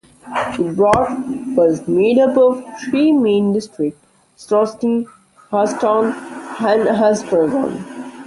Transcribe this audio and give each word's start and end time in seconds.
The 0.57 0.73
borough 0.75 1.53
was 1.55 1.87
made 1.87 2.17
up 2.17 2.35
of 2.35 2.65
three 2.89 3.11
main 3.11 3.53
districts: 3.53 4.01
Shoreditch, 4.35 5.05
Hoxton 5.51 6.15
and 6.57 6.87
Haggerston. 6.87 7.85